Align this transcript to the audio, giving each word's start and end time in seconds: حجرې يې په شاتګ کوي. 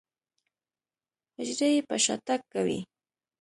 حجرې 1.35 1.69
يې 1.75 1.81
په 1.87 1.95
شاتګ 2.03 2.41
کوي. 2.53 2.79